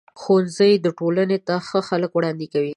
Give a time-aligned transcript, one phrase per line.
[0.21, 2.69] ښوونځی ټولنې ته ښه خلک وړاندې کوي.